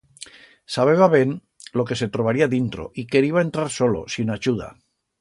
[0.75, 1.29] Sabeba ben
[1.77, 4.75] lo que se trobaría dintro y queriba entrar solo, sin achuda.